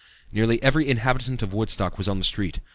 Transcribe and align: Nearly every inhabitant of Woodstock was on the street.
Nearly 0.31 0.59
every 0.63 0.89
inhabitant 0.89 1.43
of 1.43 1.53
Woodstock 1.53 1.99
was 1.99 2.07
on 2.07 2.17
the 2.17 2.25
street. 2.25 2.59